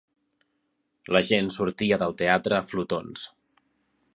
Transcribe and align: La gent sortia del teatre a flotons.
La 1.15 1.21
gent 1.27 1.51
sortia 1.57 1.99
del 2.05 2.15
teatre 2.23 2.59
a 2.61 2.63
flotons. 2.71 3.29